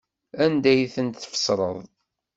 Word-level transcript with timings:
Anda 0.43 0.69
ay 0.73 0.81
tent-tfesreḍ? 0.93 1.77